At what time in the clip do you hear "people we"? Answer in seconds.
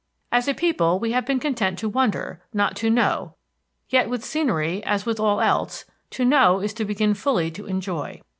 0.55-1.11